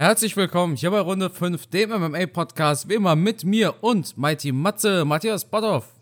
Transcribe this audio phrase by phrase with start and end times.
[0.00, 5.04] Herzlich willkommen hier bei Runde 5, dem MMA-Podcast, wie immer mit mir und Mighty Matze,
[5.04, 5.92] Matthias Botthoff.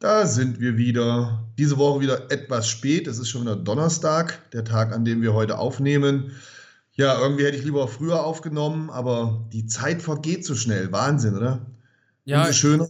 [0.00, 1.48] Da sind wir wieder.
[1.56, 3.06] Diese Woche wieder etwas spät.
[3.06, 6.32] Es ist schon wieder Donnerstag, der Tag, an dem wir heute aufnehmen.
[6.94, 10.90] Ja, irgendwie hätte ich lieber früher aufgenommen, aber die Zeit vergeht so schnell.
[10.90, 11.64] Wahnsinn, oder?
[12.24, 12.40] Ja.
[12.40, 12.88] Umso schöner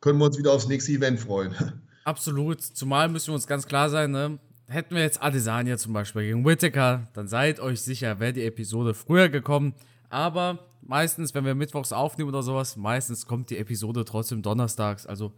[0.00, 1.54] können wir uns wieder aufs nächste Event freuen.
[2.04, 2.62] Absolut.
[2.62, 4.38] Zumal müssen wir uns ganz klar sein, ne?
[4.68, 8.94] Hätten wir jetzt Adesanya zum Beispiel gegen Whittaker, dann seid euch sicher, wäre die Episode
[8.94, 9.74] früher gekommen.
[10.10, 15.06] Aber meistens, wenn wir mittwochs aufnehmen oder sowas, meistens kommt die Episode trotzdem donnerstags.
[15.06, 15.32] Also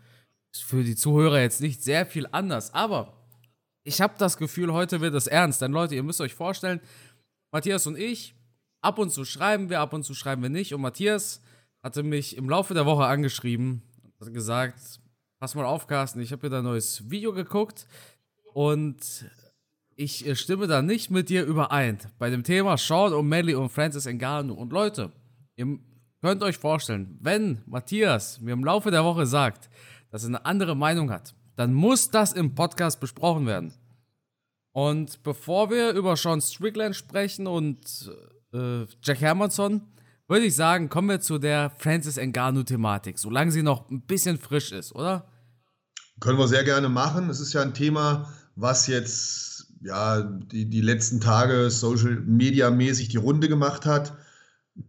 [0.52, 2.74] ist für die Zuhörer jetzt nicht sehr viel anders.
[2.74, 3.15] Aber
[3.85, 5.62] ich habe das Gefühl, heute wird es ernst.
[5.62, 6.80] Denn Leute, ihr müsst euch vorstellen,
[7.52, 8.35] Matthias und ich,
[8.80, 10.74] ab und zu schreiben wir, ab und zu schreiben wir nicht.
[10.74, 11.41] Und Matthias
[11.83, 13.83] hatte mich im Laufe der Woche angeschrieben
[14.19, 15.01] und gesagt,
[15.38, 17.87] pass mal auf, Carsten, ich habe hier ein neues Video geguckt.
[18.52, 19.30] Und
[19.96, 21.98] ich äh, stimme da nicht mit dir überein.
[22.18, 24.54] Bei dem Thema Sean O'Malley und Francis Ngannou.
[24.54, 25.12] Und Leute,
[25.56, 25.78] ihr
[26.20, 29.68] könnt euch vorstellen, wenn Matthias mir im Laufe der Woche sagt,
[30.10, 33.74] dass er eine andere Meinung hat, dann muss das im Podcast besprochen werden.
[34.73, 38.10] Und bevor wir über Sean Strickland sprechen und
[38.52, 39.82] äh, Jack Hermanson,
[40.29, 44.70] würde ich sagen, kommen wir zu der Francis Ngannou-Thematik, solange sie noch ein bisschen frisch
[44.73, 45.26] ist, oder?
[46.21, 47.30] Können wir sehr gerne machen.
[47.30, 53.09] Es ist ja ein Thema, was jetzt ja die, die letzten Tage Social Media mäßig
[53.09, 54.13] die Runde gemacht hat.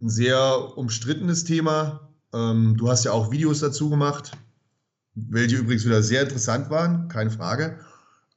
[0.00, 2.08] Ein sehr umstrittenes Thema.
[2.34, 4.32] Ähm, du hast ja auch Videos dazu gemacht,
[5.14, 7.78] welche übrigens wieder sehr interessant waren, keine Frage.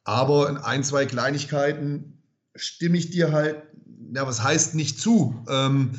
[0.03, 2.21] Aber in ein, zwei Kleinigkeiten
[2.55, 3.57] stimme ich dir halt,
[4.13, 5.43] ja, was heißt nicht zu?
[5.49, 5.91] Ähm,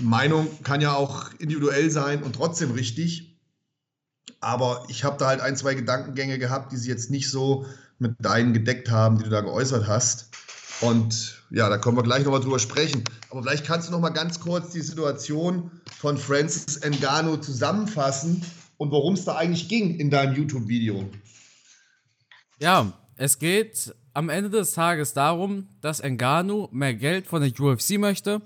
[0.00, 3.29] Meinung kann ja auch individuell sein und trotzdem richtig.
[4.40, 7.66] Aber ich habe da halt ein, zwei Gedankengänge gehabt, die sie jetzt nicht so
[7.98, 10.30] mit deinen gedeckt haben, die du da geäußert hast.
[10.80, 13.04] Und ja, da können wir gleich nochmal drüber sprechen.
[13.28, 18.42] Aber vielleicht kannst du nochmal ganz kurz die Situation von Francis Ngannou zusammenfassen
[18.78, 21.10] und worum es da eigentlich ging in deinem YouTube-Video.
[22.58, 27.98] Ja, es geht am Ende des Tages darum, dass Ngannou mehr Geld von der UFC
[27.98, 28.40] möchte,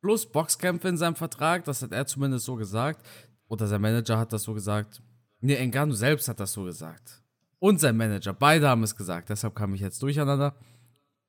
[0.00, 3.06] plus Boxkämpfe in seinem Vertrag, das hat er zumindest so gesagt,
[3.54, 5.00] oder sein Manager hat das so gesagt.
[5.40, 7.22] Nee, Ngannou selbst hat das so gesagt
[7.64, 8.34] und sein Manager.
[8.34, 10.54] Beide haben es gesagt, deshalb kam ich jetzt durcheinander.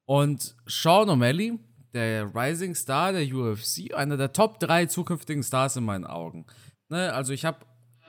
[0.03, 1.59] Und Sean O'Malley,
[1.93, 6.45] der Rising Star der UFC, einer der Top 3 zukünftigen Stars in meinen Augen.
[6.89, 7.59] Ne, also ich habe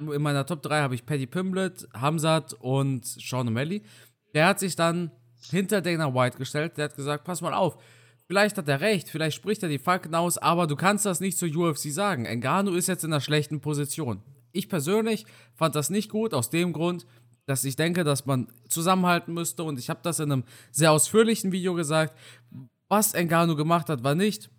[0.00, 3.82] in meiner Top 3 habe ich Paddy Pimblett, Hamzat und Sean O'Malley.
[4.34, 5.12] Der hat sich dann
[5.50, 7.78] hinter Dana White gestellt, der hat gesagt, pass mal auf,
[8.26, 11.38] vielleicht hat er recht, vielleicht spricht er die Fakten aus, aber du kannst das nicht
[11.38, 12.24] zur UFC sagen.
[12.24, 14.22] Engano ist jetzt in einer schlechten Position.
[14.52, 17.06] Ich persönlich fand das nicht gut, aus dem Grund,
[17.46, 19.62] dass ich denke, dass man zusammenhalten müsste.
[19.62, 22.16] Und ich habe das in einem sehr ausführlichen Video gesagt.
[22.88, 24.50] Was Engano gemacht hat, war nicht,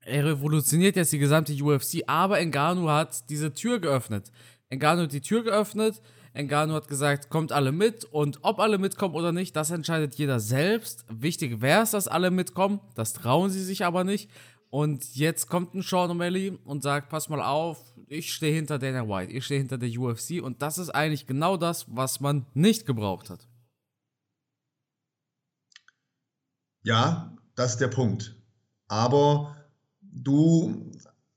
[0.00, 4.30] er revolutioniert jetzt die gesamte UFC, aber Engano hat diese Tür geöffnet.
[4.68, 6.00] Engano hat die Tür geöffnet.
[6.32, 10.40] Engano hat gesagt, kommt alle mit und ob alle mitkommen oder nicht, das entscheidet jeder
[10.40, 11.04] selbst.
[11.08, 14.30] Wichtig wäre es, dass alle mitkommen, das trauen sie sich aber nicht.
[14.70, 19.08] Und jetzt kommt ein Sean O'Malley und sagt, pass mal auf, ich stehe hinter Dana
[19.08, 22.86] White, ich stehe hinter der UFC und das ist eigentlich genau das, was man nicht
[22.86, 23.46] gebraucht hat.
[26.82, 28.36] Ja, das ist der Punkt.
[28.86, 29.56] Aber
[30.00, 30.92] du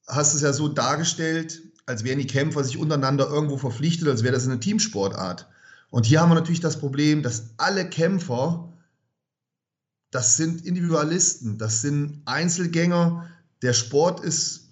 [0.07, 4.34] hast es ja so dargestellt, als wären die Kämpfer sich untereinander irgendwo verpflichtet, als wäre
[4.34, 5.47] das eine Teamsportart.
[5.90, 8.72] Und hier haben wir natürlich das Problem, dass alle Kämpfer
[10.12, 13.30] das sind Individualisten, das sind Einzelgänger.
[13.62, 14.68] Der Sport ist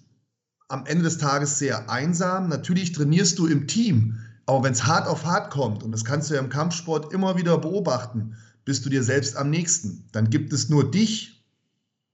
[0.68, 2.48] am Ende des Tages sehr einsam.
[2.48, 6.28] Natürlich trainierst du im Team, aber wenn es hart auf hart kommt, und das kannst
[6.28, 8.36] du ja im Kampfsport immer wieder beobachten,
[8.66, 10.06] bist du dir selbst am nächsten.
[10.12, 11.42] Dann gibt es nur dich,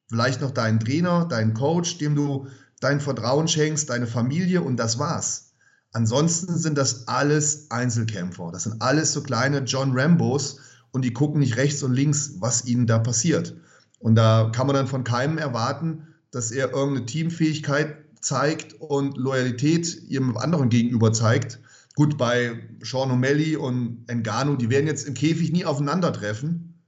[0.09, 2.47] vielleicht noch deinen Trainer, deinen Coach, dem du
[2.81, 5.53] dein Vertrauen schenkst, deine Familie und das war's.
[5.93, 8.51] Ansonsten sind das alles Einzelkämpfer.
[8.53, 10.59] Das sind alles so kleine John Rambos,
[10.97, 13.55] und die gucken nicht rechts und links, was ihnen da passiert.
[13.99, 20.05] Und da kann man dann von keinem erwarten, dass er irgendeine Teamfähigkeit zeigt und Loyalität
[20.09, 21.61] ihrem anderen gegenüber zeigt.
[21.97, 26.81] Gut, bei Sean O'Malley und Ngannou, die werden jetzt im Käfig nie aufeinandertreffen.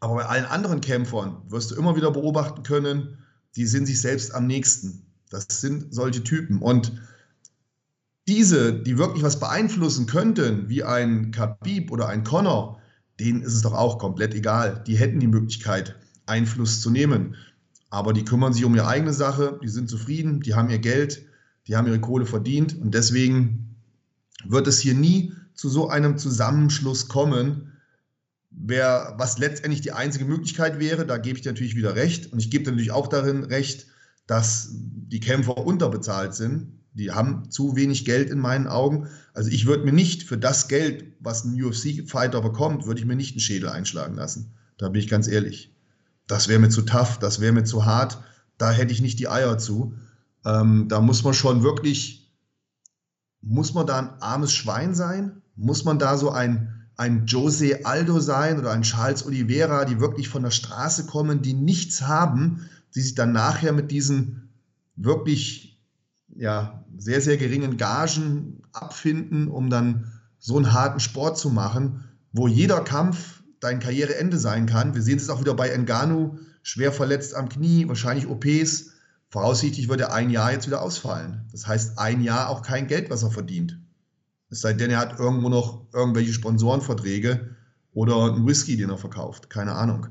[0.00, 3.18] Aber bei allen anderen Kämpfern wirst du immer wieder beobachten können,
[3.56, 5.06] die sind sich selbst am nächsten.
[5.30, 6.60] Das sind solche Typen.
[6.60, 6.92] Und
[8.28, 12.80] diese, die wirklich was beeinflussen könnten, wie ein Khabib oder ein Connor,
[13.18, 14.82] denen ist es doch auch komplett egal.
[14.86, 15.96] Die hätten die Möglichkeit,
[16.26, 17.36] Einfluss zu nehmen.
[17.90, 21.26] Aber die kümmern sich um ihre eigene Sache, die sind zufrieden, die haben ihr Geld,
[21.66, 23.76] die haben ihre Kohle verdient und deswegen
[24.44, 27.71] wird es hier nie zu so einem Zusammenschluss kommen,
[28.54, 32.38] wer, was letztendlich die einzige Möglichkeit wäre, da gebe ich dir natürlich wieder recht und
[32.38, 33.86] ich gebe dir natürlich auch darin recht,
[34.26, 36.80] dass die Kämpfer unterbezahlt sind.
[36.94, 39.08] Die haben zu wenig Geld in meinen Augen.
[39.32, 43.16] Also ich würde mir nicht für das Geld, was ein UFC-Fighter bekommt, würde ich mir
[43.16, 44.52] nicht einen Schädel einschlagen lassen.
[44.76, 45.74] Da bin ich ganz ehrlich.
[46.26, 48.22] Das wäre mir zu tough, das wäre mir zu hart.
[48.58, 49.94] Da hätte ich nicht die Eier zu.
[50.44, 52.30] Ähm, da muss man schon wirklich,
[53.40, 55.42] muss man da ein armes Schwein sein?
[55.56, 60.28] Muss man da so ein, ein Jose Aldo sein oder ein Charles Oliveira, die wirklich
[60.28, 64.50] von der Straße kommen, die nichts haben, die sich dann nachher mit diesen
[64.94, 65.80] wirklich
[66.36, 72.46] ja, sehr, sehr geringen Gagen abfinden, um dann so einen harten Sport zu machen, wo
[72.46, 74.94] jeder Kampf dein Karriereende sein kann.
[74.94, 78.92] Wir sehen es auch wieder bei Enganu, schwer verletzt am Knie, wahrscheinlich OPs.
[79.28, 81.48] Voraussichtlich wird er ein Jahr jetzt wieder ausfallen.
[81.50, 83.80] Das heißt, ein Jahr auch kein Geld, was er verdient.
[84.52, 87.56] Es sei denn, er hat irgendwo noch irgendwelche Sponsorenverträge
[87.94, 89.48] oder einen Whisky, den er verkauft.
[89.48, 90.08] Keine Ahnung.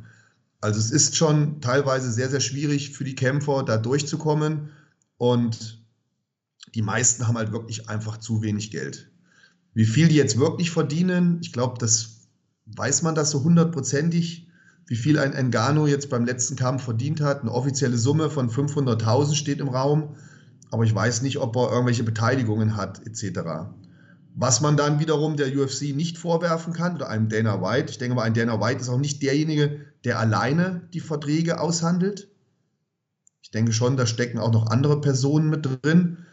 [0.61, 4.69] Also es ist schon teilweise sehr, sehr schwierig für die Kämpfer, da durchzukommen.
[5.17, 5.83] Und
[6.73, 9.11] die meisten haben halt wirklich einfach zu wenig Geld.
[9.75, 12.21] Wie viel die jetzt wirklich verdienen, ich glaube, das
[12.65, 14.47] weiß man das so hundertprozentig,
[14.87, 17.41] wie viel ein Engano jetzt beim letzten Kampf verdient hat.
[17.41, 20.15] Eine offizielle Summe von 500.000 steht im Raum,
[20.71, 23.69] aber ich weiß nicht, ob er irgendwelche Beteiligungen hat etc.
[24.33, 27.91] Was man dann wiederum der UFC nicht vorwerfen kann oder einem Dana White.
[27.91, 32.29] Ich denke mal, ein Dana White ist auch nicht derjenige, der alleine die Verträge aushandelt.
[33.41, 36.25] Ich denke schon, da stecken auch noch andere Personen mit drin.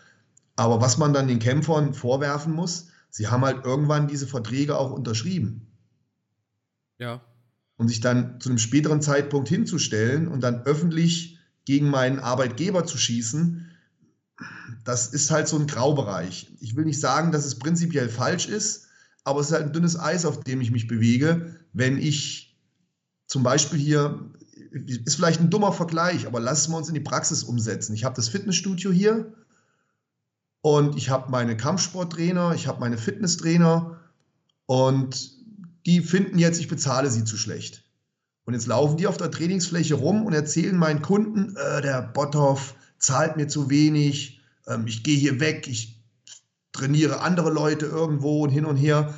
[0.55, 4.93] Aber was man dann den Kämpfern vorwerfen muss, sie haben halt irgendwann diese Verträge auch
[4.93, 5.67] unterschrieben.
[6.99, 7.23] Ja.
[7.77, 12.99] Und sich dann zu einem späteren Zeitpunkt hinzustellen und dann öffentlich gegen meinen Arbeitgeber zu
[12.99, 13.68] schießen,
[14.85, 16.52] das ist halt so ein Graubereich.
[16.61, 18.87] Ich will nicht sagen, dass es prinzipiell falsch ist,
[19.25, 22.56] aber es ist halt ein dünnes Eis, auf dem ich mich bewege, wenn ich
[23.26, 24.31] zum Beispiel hier,
[24.87, 27.94] ist vielleicht ein dummer Vergleich, aber lassen wir uns in die Praxis umsetzen.
[27.94, 29.35] Ich habe das Fitnessstudio hier
[30.62, 34.00] und ich habe meine Kampfsporttrainer, ich habe meine Fitnesstrainer
[34.67, 35.37] und
[35.87, 37.84] die finden jetzt, ich bezahle sie zu schlecht.
[38.44, 42.75] Und jetzt laufen die auf der Trainingsfläche rum und erzählen meinen Kunden, äh, der Botthoff
[42.99, 46.03] zahlt mir zu wenig, ähm, ich gehe hier weg, ich
[46.73, 49.15] trainiere andere Leute irgendwo und hin und her.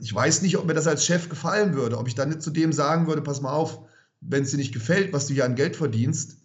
[0.00, 2.50] Ich weiß nicht, ob mir das als Chef gefallen würde, ob ich dann nicht zu
[2.50, 3.80] dem sagen würde, pass mal auf,
[4.20, 6.38] wenn es dir nicht gefällt, was du hier an Geld verdienst,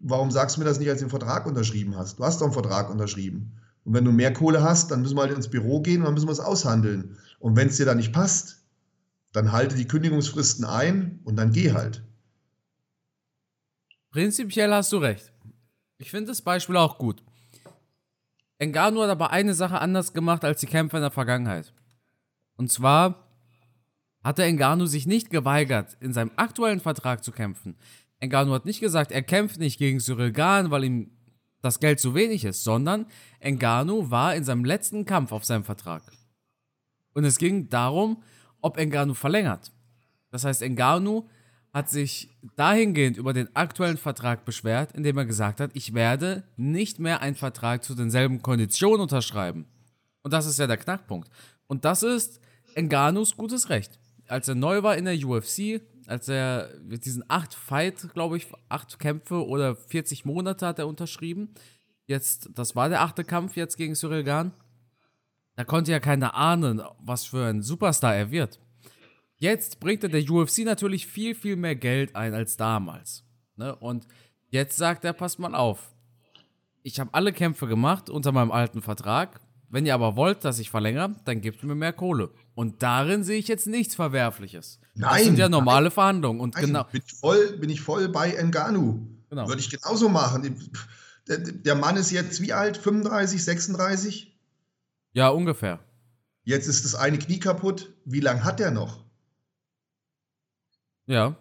[0.00, 2.18] warum sagst du mir das nicht, als du den Vertrag unterschrieben hast?
[2.18, 3.52] Du hast doch einen Vertrag unterschrieben.
[3.84, 6.14] Und wenn du mehr Kohle hast, dann müssen wir halt ins Büro gehen und dann
[6.14, 7.16] müssen wir es aushandeln.
[7.38, 8.64] Und wenn es dir da nicht passt,
[9.32, 12.02] dann halte die Kündigungsfristen ein und dann geh halt.
[14.10, 15.32] Prinzipiell hast du recht.
[15.98, 17.22] Ich finde das Beispiel auch gut.
[18.58, 21.72] Engano hat aber eine Sache anders gemacht als die Kämpfer in der Vergangenheit.
[22.56, 23.26] Und zwar
[24.22, 27.76] hatte Engano sich nicht geweigert, in seinem aktuellen Vertrag zu kämpfen.
[28.18, 31.10] Engano hat nicht gesagt, er kämpft nicht gegen Cyril Gahn, weil ihm
[31.62, 33.06] das Geld zu wenig ist, sondern
[33.40, 36.02] Engano war in seinem letzten Kampf auf seinem Vertrag.
[37.12, 38.22] Und es ging darum,
[38.60, 39.72] ob Engano verlängert.
[40.30, 41.28] Das heißt, Engano
[41.76, 47.00] hat sich dahingehend über den aktuellen Vertrag beschwert, indem er gesagt hat, ich werde nicht
[47.00, 49.66] mehr einen Vertrag zu denselben Konditionen unterschreiben.
[50.22, 51.28] Und das ist ja der Knackpunkt.
[51.66, 52.40] Und das ist
[52.76, 53.98] Enganos gutes Recht.
[54.26, 58.46] Als er neu war in der UFC, als er mit diesen acht Fight, glaube ich,
[58.70, 61.50] acht Kämpfe oder 40 Monate hat er unterschrieben.
[62.06, 64.52] Jetzt, das war der achte Kampf jetzt gegen Cyril Gahn.
[65.56, 68.60] Da konnte ja keiner ahnen, was für ein Superstar er wird.
[69.38, 73.24] Jetzt bringt er der UFC natürlich viel, viel mehr Geld ein als damals.
[73.56, 73.74] Ne?
[73.76, 74.06] Und
[74.48, 75.94] jetzt sagt er, passt mal auf.
[76.82, 79.40] Ich habe alle Kämpfe gemacht unter meinem alten Vertrag.
[79.68, 82.30] Wenn ihr aber wollt, dass ich verlängere, dann gebt mir mehr Kohle.
[82.54, 84.78] Und darin sehe ich jetzt nichts Verwerfliches.
[84.94, 85.10] Nein.
[85.12, 86.40] Das sind ja normale nein, Verhandlungen.
[86.40, 86.84] Und nein, genau.
[86.84, 89.06] Bin ich, voll, bin ich voll bei Enganu.
[89.28, 89.48] Genau.
[89.48, 90.70] Würde ich genauso machen.
[91.28, 92.76] Der, der Mann ist jetzt wie alt?
[92.76, 94.38] 35, 36?
[95.12, 95.80] Ja, ungefähr.
[96.44, 97.92] Jetzt ist das eine Knie kaputt.
[98.04, 99.05] Wie lange hat der noch?
[101.06, 101.36] Ja.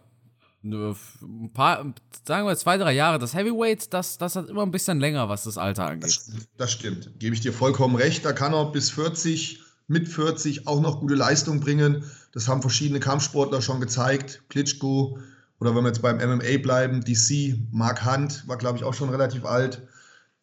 [0.63, 1.93] Ein paar,
[2.27, 3.19] sagen wir zwei, drei Jahre.
[3.19, 6.09] Das Heavyweight, das, das hat immer ein bisschen länger, was das Alter angeht.
[6.09, 7.11] Das, das stimmt.
[7.19, 8.25] Gebe ich dir vollkommen recht.
[8.25, 12.03] Da kann er bis 40 mit 40 auch noch gute Leistung bringen.
[12.31, 14.43] Das haben verschiedene Kampfsportler schon gezeigt.
[14.49, 15.19] Klitschko
[15.59, 19.09] oder wenn wir jetzt beim MMA bleiben, DC, Mark Hunt war, glaube ich, auch schon
[19.09, 19.81] relativ alt.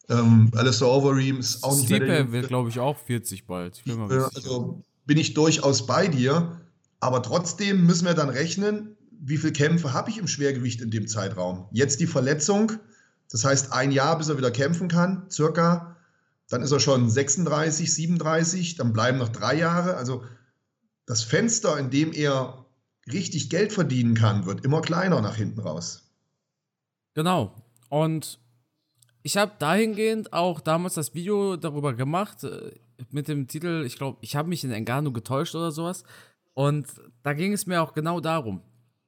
[0.09, 3.77] Ähm, Alistair Overeem ist auch nicht Stipe mehr der wird, glaube ich, auch 40 bald.
[3.77, 6.59] Ich bin also bin ich durchaus bei dir.
[6.99, 11.07] Aber trotzdem müssen wir dann rechnen, wie viele Kämpfe habe ich im Schwergewicht in dem
[11.07, 11.67] Zeitraum.
[11.71, 12.73] Jetzt die Verletzung,
[13.29, 15.93] das heißt ein Jahr, bis er wieder kämpfen kann, circa
[16.49, 19.95] dann ist er schon 36, 37, dann bleiben noch drei Jahre.
[19.95, 20.23] Also
[21.07, 22.65] das Fenster, in dem er
[23.11, 26.11] richtig Geld verdienen kann, wird immer kleiner nach hinten raus.
[27.15, 27.55] Genau.
[27.89, 28.39] Und
[29.23, 32.71] ich habe dahingehend auch damals das Video darüber gemacht, äh,
[33.09, 36.03] mit dem Titel, ich glaube, ich habe mich in Engano getäuscht oder sowas.
[36.53, 36.87] Und
[37.23, 38.61] da ging es mir auch genau darum.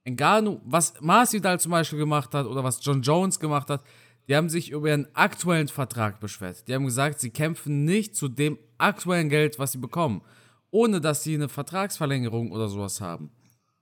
[0.06, 3.82] Engano, was Masvidal zum Beispiel gemacht hat oder was John Jones gemacht hat,
[4.28, 6.66] die haben sich über ihren aktuellen Vertrag beschwert.
[6.68, 10.22] Die haben gesagt, sie kämpfen nicht zu dem aktuellen Geld, was sie bekommen,
[10.70, 13.30] ohne dass sie eine Vertragsverlängerung oder sowas haben.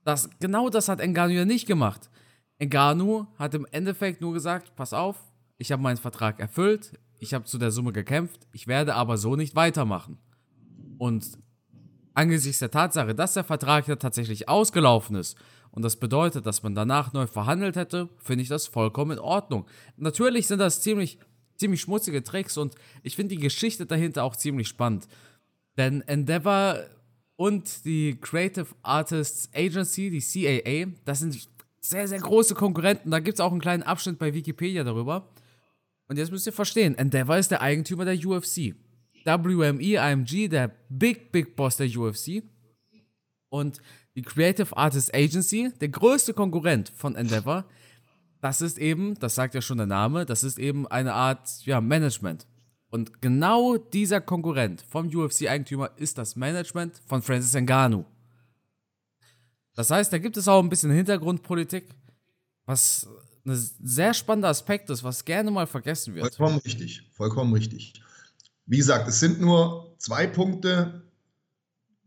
[0.03, 2.09] Das, genau das hat Engano ja nicht gemacht.
[2.57, 5.17] Engano hat im Endeffekt nur gesagt, pass auf,
[5.57, 9.35] ich habe meinen Vertrag erfüllt, ich habe zu der Summe gekämpft, ich werde aber so
[9.35, 10.17] nicht weitermachen.
[10.97, 11.37] Und
[12.15, 15.37] angesichts der Tatsache, dass der Vertrag ja tatsächlich ausgelaufen ist
[15.75, 19.65] und das bedeutet, dass man danach neu verhandelt hätte, finde ich das vollkommen in Ordnung.
[19.97, 21.19] Natürlich sind das ziemlich,
[21.57, 25.07] ziemlich schmutzige Tricks und ich finde die Geschichte dahinter auch ziemlich spannend.
[25.77, 26.79] Denn Endeavor
[27.35, 31.37] und die Creative Artists Agency, die CAA, das sind
[31.81, 33.11] sehr, sehr große Konkurrenten.
[33.11, 35.29] Da gibt es auch einen kleinen Abschnitt bei Wikipedia darüber.
[36.07, 38.75] Und jetzt müsst ihr verstehen, Endeavor ist der Eigentümer der UFC.
[39.25, 42.43] WME, IMG, der Big, Big Boss der UFC.
[43.49, 43.81] Und
[44.15, 47.65] die Creative Artists Agency, der größte Konkurrent von Endeavor,
[48.41, 51.81] das ist eben, das sagt ja schon der Name, das ist eben eine Art ja,
[51.81, 52.45] Management.
[52.89, 58.05] Und genau dieser Konkurrent vom UFC-Eigentümer ist das Management von Francis Ngannou.
[59.73, 61.89] Das heißt, da gibt es auch ein bisschen Hintergrundpolitik,
[62.65, 63.07] was
[63.45, 66.35] ein sehr spannender Aspekt ist, was gerne mal vergessen wird.
[66.35, 68.01] Vollkommen richtig, vollkommen richtig.
[68.65, 71.04] Wie gesagt, es sind nur zwei Punkte,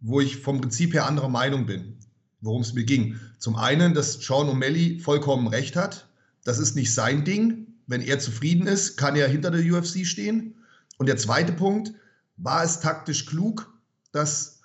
[0.01, 1.97] wo ich vom Prinzip her anderer Meinung bin,
[2.41, 3.19] worum es mir ging.
[3.39, 6.09] Zum einen, dass Sean O'Malley vollkommen recht hat.
[6.45, 7.67] Das ist nicht sein Ding.
[7.87, 10.55] Wenn er zufrieden ist, kann er hinter der UFC stehen.
[10.99, 11.93] Und der zweite Punkt,
[12.37, 13.73] war es taktisch klug,
[14.13, 14.61] dass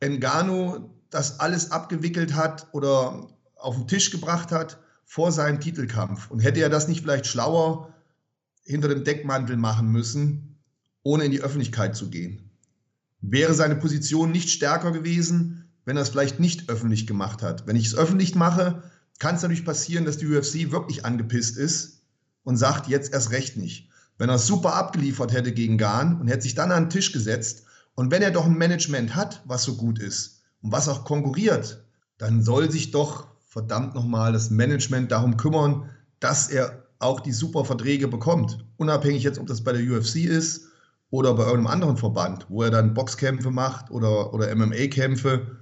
[0.00, 6.30] Engano das alles abgewickelt hat oder auf den Tisch gebracht hat vor seinem Titelkampf?
[6.30, 7.92] Und hätte er das nicht vielleicht schlauer
[8.64, 10.56] hinter dem Deckmantel machen müssen,
[11.02, 12.47] ohne in die Öffentlichkeit zu gehen?
[13.20, 17.66] Wäre seine Position nicht stärker gewesen, wenn er es vielleicht nicht öffentlich gemacht hat.
[17.66, 18.82] Wenn ich es öffentlich mache,
[19.18, 22.02] kann es natürlich passieren, dass die UFC wirklich angepisst ist
[22.44, 23.88] und sagt, jetzt erst recht nicht.
[24.18, 27.12] Wenn er es super abgeliefert hätte gegen Gahn und hätte sich dann an den Tisch
[27.12, 31.04] gesetzt und wenn er doch ein Management hat, was so gut ist und was auch
[31.04, 31.84] konkurriert,
[32.18, 35.88] dann soll sich doch verdammt nochmal das Management darum kümmern,
[36.20, 38.64] dass er auch die super Verträge bekommt.
[38.76, 40.67] Unabhängig jetzt, ob das bei der UFC ist
[41.10, 45.58] oder bei irgendeinem anderen Verband, wo er dann Boxkämpfe macht oder, oder MMA-Kämpfe.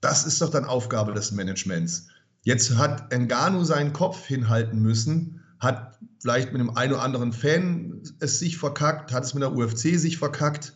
[0.00, 2.08] Das ist doch dann Aufgabe des Managements.
[2.42, 8.02] Jetzt hat Engano seinen Kopf hinhalten müssen, hat vielleicht mit einem einen oder anderen Fan
[8.20, 10.74] es sich verkackt, hat es mit der UFC sich verkackt.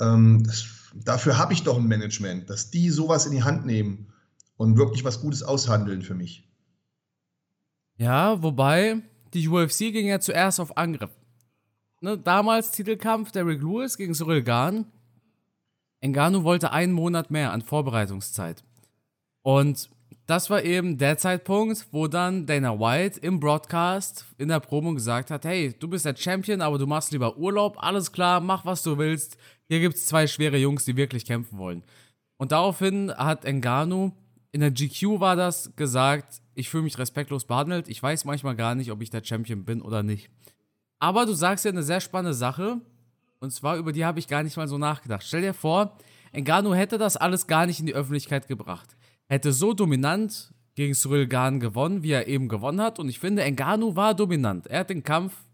[0.00, 4.12] Ähm, das, dafür habe ich doch ein Management, dass die sowas in die Hand nehmen
[4.56, 6.48] und wirklich was Gutes aushandeln für mich.
[7.96, 9.02] Ja, wobei
[9.34, 11.10] die UFC ging ja zuerst auf Angriff
[12.04, 14.86] ne, damals Titelkampf Derrick Lewis gegen Cyril Gahn.
[16.04, 18.62] Ngannou wollte einen Monat mehr an Vorbereitungszeit.
[19.42, 19.88] Und
[20.26, 25.30] das war eben der Zeitpunkt, wo dann Dana White im Broadcast in der Promo gesagt
[25.30, 28.82] hat, hey, du bist der Champion, aber du machst lieber Urlaub, alles klar, mach was
[28.82, 29.36] du willst.
[29.66, 31.82] Hier gibt es zwei schwere Jungs, die wirklich kämpfen wollen.
[32.36, 34.12] Und daraufhin hat Ngannou,
[34.52, 38.74] in der GQ war das, gesagt, ich fühle mich respektlos behandelt, ich weiß manchmal gar
[38.74, 40.30] nicht, ob ich der Champion bin oder nicht.
[40.98, 42.80] Aber du sagst ja eine sehr spannende Sache.
[43.40, 45.22] Und zwar, über die habe ich gar nicht mal so nachgedacht.
[45.22, 45.98] Stell dir vor,
[46.32, 48.96] Engano hätte das alles gar nicht in die Öffentlichkeit gebracht.
[49.26, 52.98] Hätte so dominant gegen Cyril Gahn gewonnen, wie er eben gewonnen hat.
[52.98, 54.66] Und ich finde, Engano war dominant.
[54.66, 55.44] Er hat den Kampf,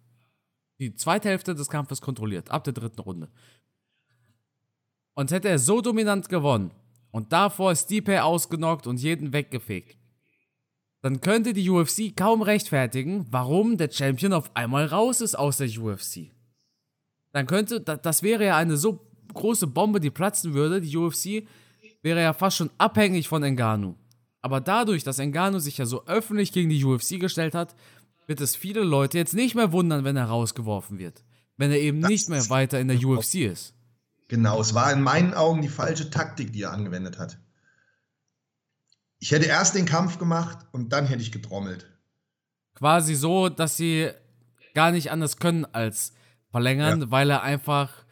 [0.78, 3.28] die zweite Hälfte des Kampfes kontrolliert, ab der dritten Runde.
[5.14, 6.70] Und hätte er so dominant gewonnen
[7.10, 9.98] und davor Stipe ausgenockt und jeden weggefegt,
[11.02, 15.68] dann könnte die UFC kaum rechtfertigen, warum der Champion auf einmal raus ist aus der
[15.68, 16.30] UFC.
[17.32, 20.80] Dann könnte, das wäre ja eine so große Bombe, die platzen würde.
[20.80, 21.46] Die UFC
[22.02, 23.96] wäre ja fast schon abhängig von Engano.
[24.42, 27.74] Aber dadurch, dass Engano sich ja so öffentlich gegen die UFC gestellt hat,
[28.26, 31.24] wird es viele Leute jetzt nicht mehr wundern, wenn er rausgeworfen wird.
[31.56, 33.74] Wenn er eben das nicht mehr weiter in der UFC ist.
[34.28, 37.38] Genau, es war in meinen Augen die falsche Taktik, die er angewendet hat.
[39.20, 41.86] Ich hätte erst den Kampf gemacht und dann hätte ich getrommelt.
[42.74, 44.10] Quasi so, dass sie
[44.74, 46.14] gar nicht anders können als
[46.50, 47.10] verlängern, ja.
[47.10, 48.04] weil er einfach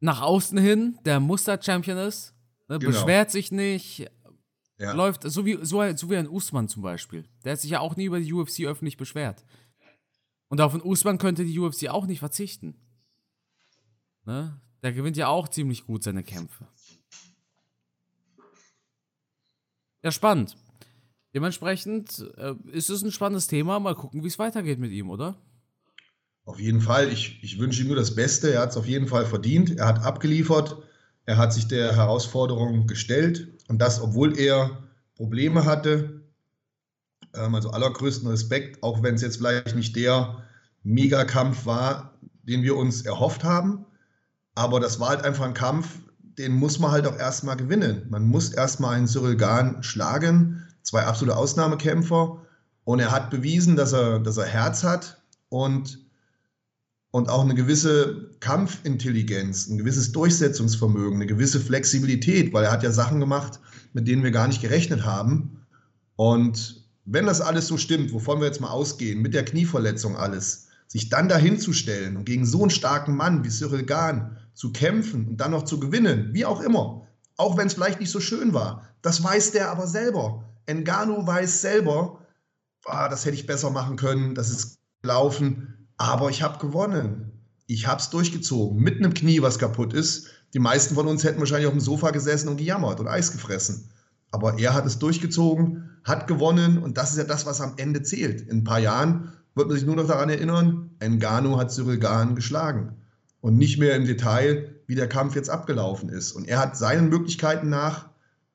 [0.00, 2.34] nach außen hin der Muster-Champion ist.
[2.68, 2.92] Ne, genau.
[2.92, 4.10] Beschwert sich nicht.
[4.78, 4.92] Ja.
[4.92, 7.28] Läuft so wie, so, so wie ein Usman zum Beispiel.
[7.44, 9.44] Der hat sich ja auch nie über die UFC öffentlich beschwert.
[10.48, 12.76] Und auf einen Usman könnte die UFC auch nicht verzichten.
[14.24, 14.60] Ne?
[14.82, 16.68] Der gewinnt ja auch ziemlich gut seine Kämpfe.
[20.04, 20.54] Ja, spannend.
[21.34, 23.80] Dementsprechend äh, ist es ein spannendes Thema.
[23.80, 25.34] Mal gucken, wie es weitergeht mit ihm, oder?
[26.44, 27.10] Auf jeden Fall.
[27.10, 28.52] Ich, ich wünsche ihm nur das Beste.
[28.52, 29.78] Er hat es auf jeden Fall verdient.
[29.78, 30.76] Er hat abgeliefert.
[31.24, 33.48] Er hat sich der Herausforderung gestellt.
[33.68, 34.84] Und das, obwohl er
[35.16, 36.22] Probleme hatte.
[37.34, 40.44] Ähm, also allergrößten Respekt, auch wenn es jetzt vielleicht nicht der
[40.82, 43.86] Megakampf war, den wir uns erhofft haben.
[44.54, 46.00] Aber das war halt einfach ein Kampf,
[46.38, 48.06] den muss man halt auch erstmal gewinnen.
[48.10, 50.66] Man muss erstmal einen Cyril Gahn schlagen.
[50.82, 52.42] Zwei absolute Ausnahmekämpfer.
[52.84, 56.00] Und er hat bewiesen, dass er, dass er Herz hat und,
[57.10, 62.90] und auch eine gewisse Kampfintelligenz, ein gewisses Durchsetzungsvermögen, eine gewisse Flexibilität, weil er hat ja
[62.90, 63.60] Sachen gemacht,
[63.94, 65.64] mit denen wir gar nicht gerechnet haben.
[66.16, 70.68] Und wenn das alles so stimmt, wovon wir jetzt mal ausgehen, mit der Knieverletzung alles,
[70.86, 74.72] sich dann dahin zu stellen und gegen so einen starken Mann wie Cyril Gahn zu
[74.72, 77.06] kämpfen und dann noch zu gewinnen, wie auch immer,
[77.36, 80.44] auch wenn es vielleicht nicht so schön war, das weiß der aber selber.
[80.66, 82.20] Engano weiß selber,
[82.86, 87.32] ah, das hätte ich besser machen können, das ist gelaufen, aber ich habe gewonnen.
[87.66, 90.28] Ich habe es durchgezogen, mit einem Knie, was kaputt ist.
[90.52, 93.90] Die meisten von uns hätten wahrscheinlich auf dem Sofa gesessen und gejammert und Eis gefressen.
[94.30, 98.02] Aber er hat es durchgezogen, hat gewonnen und das ist ja das, was am Ende
[98.02, 98.42] zählt.
[98.42, 102.34] In ein paar Jahren wird man sich nur noch daran erinnern, Engano hat Cyril Gahn
[102.34, 102.96] geschlagen.
[103.44, 106.32] Und nicht mehr im Detail, wie der Kampf jetzt abgelaufen ist.
[106.32, 108.08] Und er hat seinen Möglichkeiten nach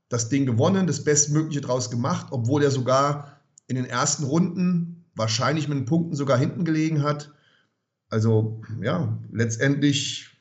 [0.10, 5.68] das Ding gewonnen, das Bestmögliche draus gemacht, obwohl er sogar in den ersten Runden wahrscheinlich
[5.68, 7.32] mit den Punkten sogar hinten gelegen hat.
[8.10, 10.36] Also ja, letztendlich,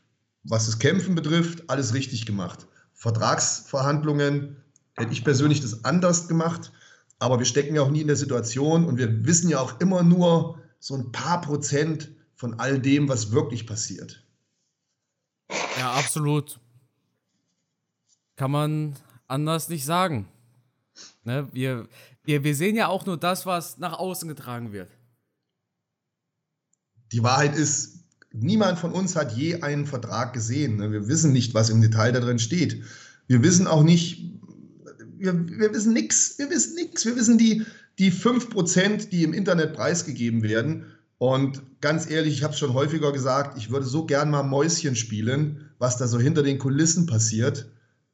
[0.44, 2.66] was das Kämpfen betrifft, alles richtig gemacht.
[2.94, 4.56] Vertragsverhandlungen
[4.94, 6.72] hätte ich persönlich das anders gemacht,
[7.18, 10.02] aber wir stecken ja auch nie in der Situation und wir wissen ja auch immer
[10.02, 14.24] nur so ein paar Prozent von all dem, was wirklich passiert.
[15.78, 16.58] Ja, absolut.
[18.36, 18.96] Kann man
[19.28, 20.28] anders nicht sagen.
[21.24, 21.48] Ne?
[21.52, 21.88] Wir,
[22.24, 24.90] wir, wir sehen ja auch nur das, was nach außen getragen wird.
[27.12, 30.76] Die Wahrheit ist, niemand von uns hat je einen Vertrag gesehen.
[30.76, 30.90] Ne?
[30.90, 32.82] Wir wissen nicht, was im Detail da drin steht.
[33.28, 34.32] Wir wissen auch nicht,
[35.16, 36.38] wir, wir wissen nichts.
[36.38, 37.04] Wir wissen nichts.
[37.04, 37.64] Wir wissen die,
[37.98, 40.86] die 5%, die im Internet preisgegeben werden.
[41.18, 44.96] Und ganz ehrlich, ich habe es schon häufiger gesagt, ich würde so gern mal Mäuschen
[44.96, 47.70] spielen, was da so hinter den Kulissen passiert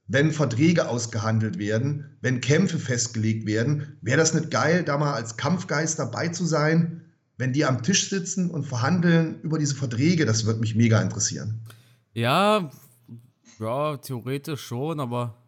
[0.07, 3.97] wenn Verträge ausgehandelt werden, wenn Kämpfe festgelegt werden.
[4.03, 7.03] Wäre das nicht geil, da mal als Kampfgeist dabei zu sein,
[7.39, 10.27] wenn die am Tisch sitzen und verhandeln über diese Verträge?
[10.27, 11.61] Das würde mich mega interessieren.
[12.13, 12.71] Ja,
[13.59, 15.43] ja, theoretisch schon, aber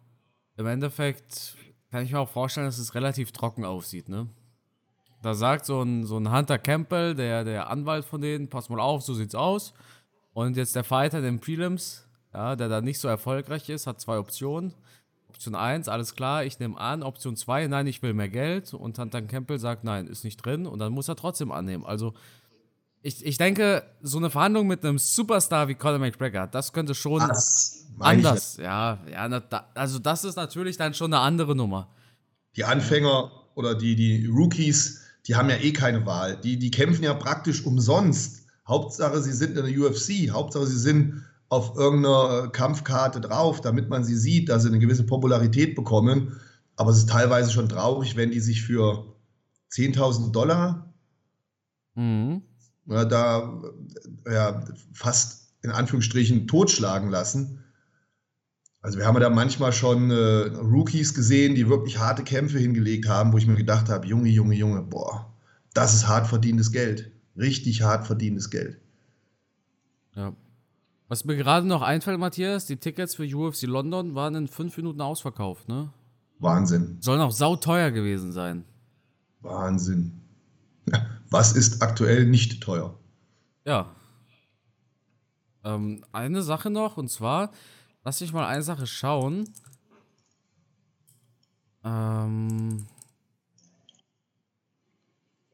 [0.57, 1.55] im Endeffekt
[1.91, 4.27] kann ich mir auch vorstellen, dass es relativ trocken aussieht, ne?
[5.21, 8.79] Da sagt so ein, so ein Hunter Campbell, der, der Anwalt von denen, pass mal
[8.79, 9.73] auf, so sieht's aus.
[10.33, 14.19] Und jetzt der Fighter, den Prelims, ja, der da nicht so erfolgreich ist, hat zwei
[14.19, 14.73] Optionen.
[15.29, 17.03] Option 1, alles klar, ich nehme an.
[17.03, 18.73] Option 2, nein, ich will mehr Geld.
[18.73, 20.65] Und dann Campbell sagt, nein, ist nicht drin.
[20.65, 21.85] Und dann muss er trotzdem annehmen.
[21.85, 22.13] Also,
[23.01, 27.19] ich, ich denke, so eine Verhandlung mit einem Superstar wie Conor McGregor, das könnte schon
[27.19, 28.57] das anders.
[28.57, 29.41] Ja, ja,
[29.73, 31.89] also das ist natürlich dann schon eine andere Nummer.
[32.55, 36.37] Die Anfänger oder die, die Rookies, die haben ja eh keine Wahl.
[36.37, 38.45] Die, die kämpfen ja praktisch umsonst.
[38.67, 40.31] Hauptsache, sie sind in der UFC.
[40.31, 45.05] Hauptsache, sie sind auf irgendeiner Kampfkarte drauf, damit man sie sieht, dass sie eine gewisse
[45.05, 46.39] Popularität bekommen.
[46.75, 49.15] Aber es ist teilweise schon traurig, wenn die sich für
[49.71, 50.93] 10.000 Dollar
[51.95, 52.41] mhm.
[52.85, 53.61] ja, da
[54.29, 54.63] ja,
[54.93, 57.63] fast in Anführungsstrichen totschlagen lassen.
[58.87, 63.09] Also wir haben ja da manchmal schon äh, Rookies gesehen, die wirklich harte Kämpfe hingelegt
[63.09, 65.29] haben, wo ich mir gedacht habe, Junge, Junge, Junge, boah,
[65.73, 67.11] das ist hart verdientes Geld.
[67.35, 68.79] Richtig hart verdientes Geld.
[70.15, 70.31] Ja.
[71.09, 75.01] Was mir gerade noch einfällt, Matthias, die Tickets für UFC London waren in fünf Minuten
[75.01, 75.91] ausverkauft, ne?
[76.39, 76.95] Wahnsinn.
[77.01, 78.63] Sollen auch sauteuer gewesen sein.
[79.41, 80.13] Wahnsinn.
[81.29, 82.97] Was ist aktuell nicht teuer?
[83.65, 83.93] Ja.
[85.65, 87.51] Ähm, eine Sache noch, und zwar,
[88.07, 89.53] lass ich mal eine Sache schauen.
[91.83, 92.87] Ähm,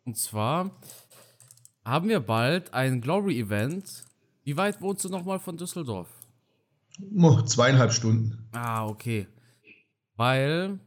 [0.06, 0.70] und zwar
[1.84, 4.04] haben wir bald ein Glory-Event
[4.44, 6.10] wie weit wohnst du nochmal von Düsseldorf?
[7.18, 8.48] Oh, zweieinhalb Stunden.
[8.52, 9.26] Ah, okay.
[10.16, 10.80] Weil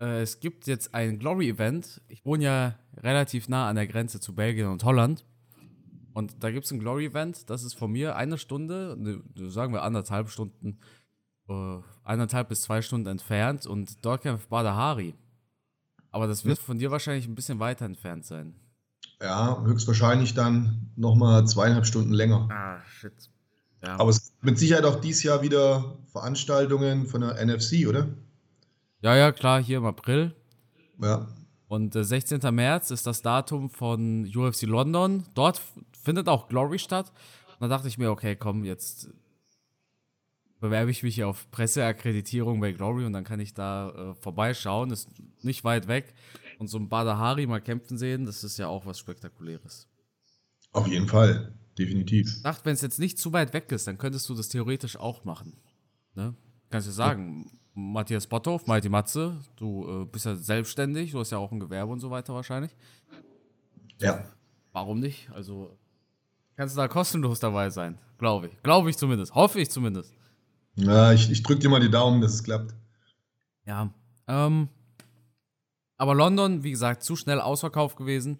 [0.00, 2.00] äh, es gibt jetzt ein Glory-Event.
[2.08, 5.24] Ich wohne ja relativ nah an der Grenze zu Belgien und Holland.
[6.12, 9.82] Und da gibt es ein Glory-Event, das ist von mir eine Stunde, ne, sagen wir
[9.82, 10.78] anderthalb Stunden,
[11.48, 13.66] äh, eineinhalb bis zwei Stunden entfernt.
[13.66, 15.14] Und dort kämpft Badahari.
[16.10, 18.54] Aber das wird von dir wahrscheinlich ein bisschen weiter entfernt sein.
[19.20, 22.48] Ja, höchstwahrscheinlich dann nochmal zweieinhalb Stunden länger.
[22.50, 23.12] Ah, shit.
[23.82, 23.98] Ja.
[23.98, 28.08] Aber es gibt mit Sicherheit auch dieses Jahr wieder Veranstaltungen von der NFC, oder?
[29.00, 30.34] Ja, ja, klar, hier im April.
[31.00, 31.28] Ja.
[31.68, 32.40] Und äh, 16.
[32.54, 35.24] März ist das Datum von UFC London.
[35.34, 35.60] Dort
[36.08, 37.12] findet auch Glory statt.
[37.58, 39.10] Und da dachte ich mir, okay, komm, jetzt
[40.58, 44.90] bewerbe ich mich hier auf Presseakkreditierung bei Glory und dann kann ich da äh, vorbeischauen.
[44.90, 45.10] Ist
[45.42, 46.14] nicht weit weg.
[46.58, 49.86] Und so ein Badahari mal kämpfen sehen, das ist ja auch was Spektakuläres.
[50.72, 52.26] Auf jeden Fall, definitiv.
[52.36, 54.96] Ich dachte, wenn es jetzt nicht zu weit weg ist, dann könntest du das theoretisch
[54.96, 55.58] auch machen.
[56.14, 56.34] Ne?
[56.70, 57.58] Kannst du sagen, ja.
[57.74, 61.92] Matthias Botthoff, Mighty Matze, du äh, bist ja selbstständig, du hast ja auch ein Gewerbe
[61.92, 62.74] und so weiter wahrscheinlich.
[64.00, 64.24] Ja.
[64.72, 65.28] Warum nicht?
[65.32, 65.76] Also
[66.58, 68.62] kannst du da kostenlos dabei sein, glaube ich.
[68.64, 70.12] Glaube ich zumindest, hoffe ich zumindest.
[70.74, 72.74] Ja, ich, ich drücke dir mal die Daumen, dass es klappt.
[73.64, 73.94] Ja.
[74.26, 74.68] Ähm,
[75.96, 78.38] aber London, wie gesagt, zu schnell ausverkauft gewesen.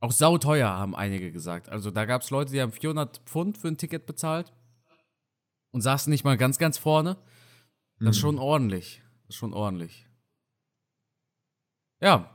[0.00, 1.68] Auch sauteuer, haben einige gesagt.
[1.68, 4.52] Also da gab es Leute, die haben 400 Pfund für ein Ticket bezahlt
[5.70, 7.18] und saßen nicht mal ganz, ganz vorne.
[7.98, 8.20] Das ist mhm.
[8.20, 9.02] schon ordentlich.
[9.26, 10.08] Das ist schon ordentlich.
[12.00, 12.30] Ja,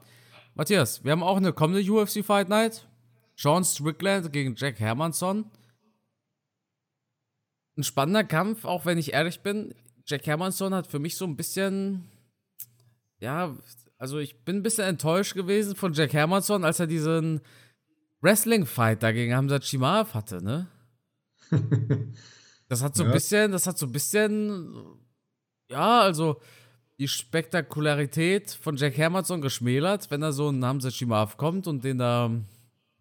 [0.53, 2.87] Matthias, wir haben auch eine kommende UFC Fight Night.
[3.35, 5.45] Sean Strickland gegen Jack Hermansson
[7.77, 9.73] ein spannender Kampf, auch wenn ich ehrlich bin.
[10.05, 12.09] Jack Hermanson hat für mich so ein bisschen,
[13.19, 13.55] ja,
[13.97, 17.41] also ich bin ein bisschen enttäuscht gewesen von Jack Hermanson, als er diesen
[18.21, 20.67] Wrestling-Fight dagegen Hamzat Shimaev hatte, ne?
[22.69, 23.13] Das hat so ein ja.
[23.13, 24.73] bisschen, das hat so ein bisschen,
[25.69, 26.41] ja, also
[26.97, 31.99] die Spektakularität von Jack Hermanson geschmälert, wenn da so ein Hamzat Shimaev kommt und den
[31.99, 32.31] da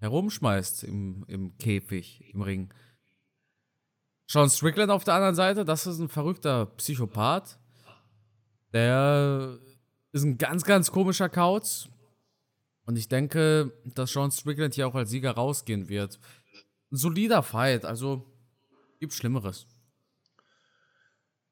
[0.02, 2.74] herumschmeißt im, im Käfig, im Ring.
[4.26, 7.58] Sean Strickland auf der anderen Seite, das ist ein verrückter Psychopath.
[8.72, 9.58] Der
[10.10, 11.88] ist ein ganz, ganz komischer Kauz.
[12.84, 16.18] Und ich denke, dass Sean Strickland hier auch als Sieger rausgehen wird.
[16.90, 18.26] Ein solider Fight, also
[18.98, 19.66] gibt Schlimmeres.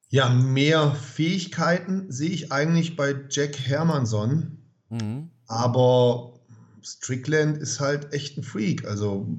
[0.09, 4.59] Ja, mehr Fähigkeiten sehe ich eigentlich bei Jack Hermanson.
[4.89, 5.31] Mhm.
[5.47, 6.40] Aber
[6.83, 8.87] Strickland ist halt echt ein Freak.
[8.87, 9.37] Also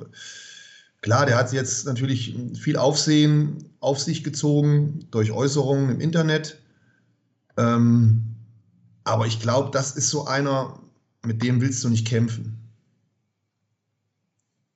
[1.02, 6.62] Klar, der hat jetzt natürlich viel Aufsehen auf sich gezogen durch Äußerungen im Internet.
[7.58, 8.36] Ähm,
[9.04, 10.80] aber ich glaube, das ist so einer,
[11.26, 12.60] mit dem willst du nicht kämpfen.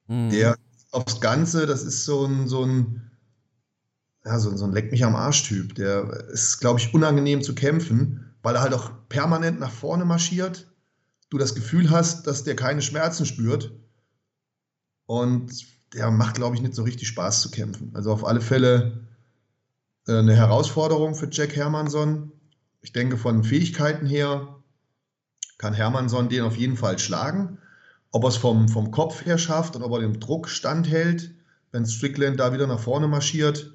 [0.08, 0.32] Mhm.
[0.32, 0.58] Der
[0.90, 3.12] aufs Ganze, das ist so ein, so ein,
[4.26, 5.76] ja, so, so ein Leck mich am Arsch-Typ.
[5.76, 10.72] Der ist, glaube ich, unangenehm zu kämpfen, weil er halt auch permanent nach vorne marschiert.
[11.30, 13.72] Du das Gefühl hast, dass der keine Schmerzen spürt.
[15.06, 15.52] Und
[15.94, 17.92] der macht, glaube ich, nicht so richtig Spaß zu kämpfen.
[17.94, 19.08] Also auf alle Fälle
[20.08, 22.32] äh, eine Herausforderung für Jack Hermansson.
[22.82, 24.56] Ich denke, von Fähigkeiten her
[25.58, 27.60] kann Hermansson den auf jeden Fall schlagen.
[28.12, 31.34] Ob er es vom, vom Kopf her schafft und ob er dem Druck standhält,
[31.72, 33.74] wenn Strickland da wieder nach vorne marschiert,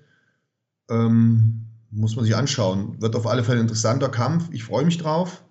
[0.89, 3.01] ähm, muss man sich anschauen.
[3.01, 4.49] Wird auf alle Fälle ein interessanter Kampf.
[4.53, 5.43] Ich freue mich drauf,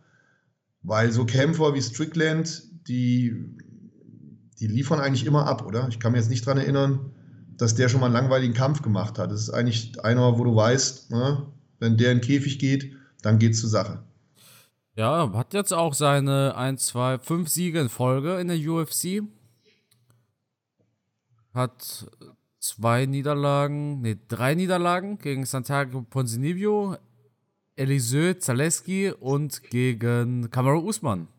[0.82, 3.36] weil so Kämpfer wie Strickland, die
[4.60, 5.88] die liefern eigentlich immer ab, oder?
[5.88, 7.12] Ich kann mir jetzt nicht daran erinnern,
[7.58, 9.32] dass der schon mal einen langweiligen Kampf gemacht hat.
[9.32, 11.48] Das ist eigentlich einer, wo du weißt, ne,
[11.80, 14.04] wenn der in den Käfig geht, dann geht's zur Sache.
[14.96, 19.24] Ja, hat jetzt auch seine 1, 2, 5 Siege in Folge in der UFC.
[21.54, 22.08] Hat
[22.60, 26.98] zwei Niederlagen, nee, drei Niederlagen gegen Santiago Ponzinibbio,
[27.80, 31.30] Eliseu Zaleski und gegen Kamaru Usman.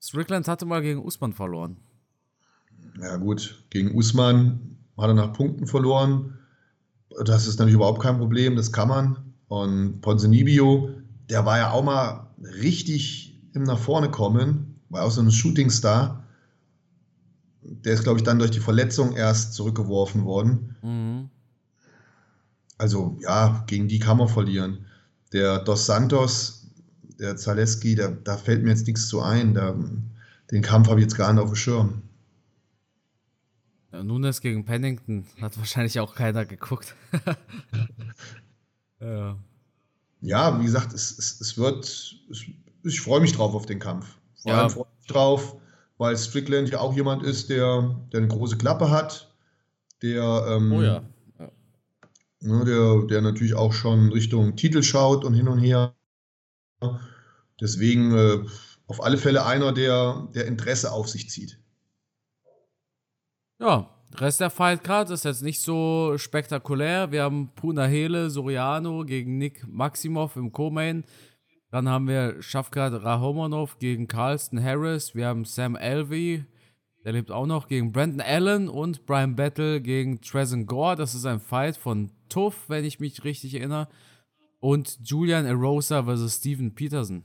[0.00, 1.76] Strickland hatte mal gegen Usman verloren.
[2.98, 3.62] Ja, gut.
[3.68, 6.38] Gegen Usman hat er nach Punkten verloren.
[7.26, 9.34] Das ist natürlich überhaupt kein Problem, das kann man.
[9.48, 10.88] Und Ponzinibbio,
[11.28, 12.30] der war ja auch mal
[12.62, 16.24] richtig im nach vorne kommen, war auch so ein Shootingstar.
[17.60, 20.74] Der ist, glaube ich, dann durch die Verletzung erst zurückgeworfen worden.
[20.80, 21.28] Mhm.
[22.82, 24.86] Also, ja, gegen die kann man verlieren.
[25.32, 26.66] Der Dos Santos,
[27.20, 29.54] der Zaleski, da, da fällt mir jetzt nichts zu ein.
[29.54, 29.72] Da,
[30.50, 32.02] den Kampf habe ich jetzt gar nicht auf dem Schirm.
[33.92, 36.96] Ja, Nunes gegen Pennington hat wahrscheinlich auch keiner geguckt.
[39.00, 39.36] ja.
[40.20, 42.16] ja, wie gesagt, es, es, es wird, es,
[42.82, 44.08] ich freue mich drauf auf den Kampf.
[44.34, 44.58] Vor ja.
[44.58, 45.56] allem freue ich mich drauf,
[45.98, 49.32] weil Strickland ja auch jemand ist, der, der eine große Klappe hat,
[50.02, 51.04] der, ähm, oh ja.
[52.44, 55.94] Ne, der, der natürlich auch schon Richtung Titel schaut und hin und her.
[57.60, 58.44] Deswegen äh,
[58.88, 61.60] auf alle Fälle einer, der, der Interesse auf sich zieht.
[63.60, 67.12] Ja, Rest der Fightcard ist jetzt nicht so spektakulär.
[67.12, 71.04] Wir haben Puna Hele Soriano gegen Nick Maximov im Co-Main.
[71.70, 75.14] Dann haben wir Shafkat Rahomonov gegen Carlston Harris.
[75.14, 76.44] Wir haben Sam Alvey,
[77.04, 80.96] der lebt auch noch, gegen Brandon Allen und Brian Battle gegen Trezen Gore.
[80.96, 83.88] Das ist ein Fight von Tuff, wenn ich mich richtig erinnere.
[84.60, 87.24] Und Julian Erosa versus Steven Peterson.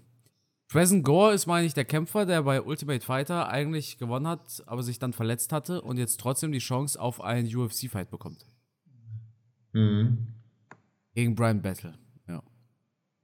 [0.67, 4.83] Present Gore ist, meine ich, der Kämpfer, der bei Ultimate Fighter eigentlich gewonnen hat, aber
[4.83, 8.45] sich dann verletzt hatte und jetzt trotzdem die Chance auf einen UFC-Fight bekommt.
[9.71, 10.27] Mhm.
[11.13, 12.43] Gegen Brian Battle, ja.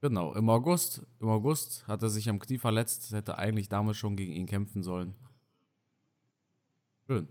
[0.00, 4.16] Genau, im August, im August hat er sich am Knie verletzt, hätte eigentlich damals schon
[4.16, 5.14] gegen ihn kämpfen sollen.
[7.06, 7.28] Schön.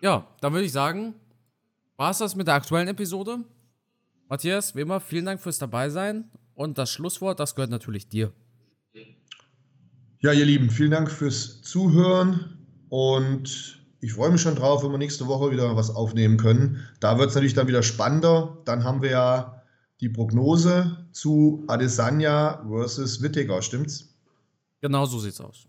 [0.00, 1.14] Ja, dann würde ich sagen,
[1.96, 3.44] war es das mit der aktuellen Episode.
[4.28, 8.32] Matthias, wie immer, vielen Dank fürs Dabeisein und das Schlusswort, das gehört natürlich dir.
[10.20, 12.58] Ja, ihr Lieben, vielen Dank fürs Zuhören
[12.88, 16.80] und ich freue mich schon drauf, wenn wir nächste Woche wieder was aufnehmen können.
[17.00, 18.58] Da wird es natürlich dann wieder spannender.
[18.64, 19.62] Dann haben wir ja
[20.00, 24.14] die Prognose zu Adesanya versus Whittaker, stimmt's?
[24.80, 25.66] Genau so sieht's aus.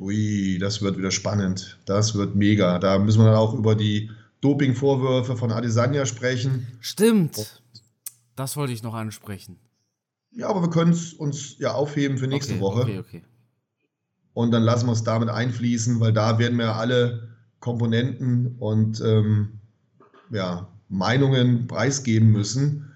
[0.00, 1.78] Ui, das wird wieder spannend.
[1.84, 2.78] Das wird mega.
[2.78, 4.10] Da müssen wir dann auch über die
[4.40, 6.66] Dopingvorwürfe von Adesanya sprechen.
[6.80, 7.61] Stimmt.
[8.36, 9.58] Das wollte ich noch ansprechen.
[10.30, 12.80] Ja, aber wir können es uns ja aufheben für nächste okay, Woche.
[12.82, 13.22] Okay, okay.
[14.34, 19.60] Und dann lassen wir es damit einfließen, weil da werden wir alle Komponenten und ähm,
[20.30, 22.92] ja, Meinungen preisgeben müssen.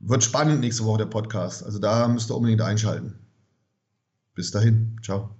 [0.00, 1.64] Wird spannend nächste Woche der Podcast.
[1.64, 3.18] Also da müsst ihr unbedingt einschalten.
[4.34, 4.96] Bis dahin.
[5.02, 5.37] Ciao.